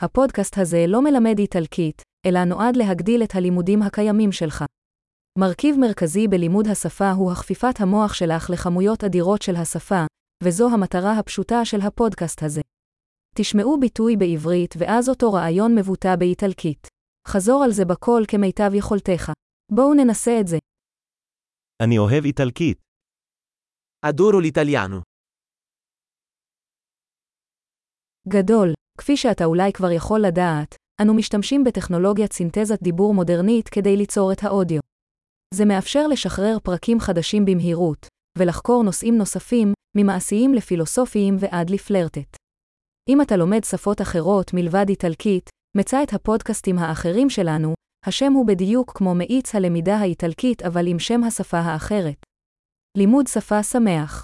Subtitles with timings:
[0.00, 4.64] הפודקאסט הזה לא מלמד איטלקית, אלא נועד להגדיל את הלימודים הקיימים שלך.
[5.38, 10.04] מרכיב מרכזי בלימוד השפה הוא הכפיפת המוח שלך לכמויות אדירות של השפה,
[10.44, 12.60] וזו המטרה הפשוטה של הפודקאסט הזה.
[13.34, 16.86] תשמעו ביטוי בעברית ואז אותו רעיון מבוטא באיטלקית.
[17.28, 19.32] חזור על זה בקול כמיטב יכולתך.
[19.72, 20.56] בואו ננסה את זה.
[21.82, 22.78] אני אוהב איטלקית.
[24.06, 25.02] Adoro l'italiano.
[28.28, 34.32] גדול, כפי שאתה אולי כבר יכול לדעת, אנו משתמשים בטכנולוגיית סינתזת דיבור מודרנית כדי ליצור
[34.32, 34.80] את האודיו.
[35.54, 38.06] זה מאפשר לשחרר פרקים חדשים במהירות,
[38.38, 42.36] ולחקור נושאים נוספים, ממעשיים לפילוסופיים ועד לפלרטט.
[43.08, 47.74] אם אתה לומד שפות אחרות מלבד איטלקית, מצא את הפודקאסטים האחרים שלנו,
[48.06, 52.16] השם הוא בדיוק כמו מאיץ הלמידה האיטלקית אבל עם שם השפה האחרת.
[52.98, 54.22] לימוד שפה שמח